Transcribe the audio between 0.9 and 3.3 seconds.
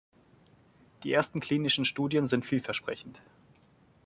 Die ersten klinischen Studien sind vielversprechend.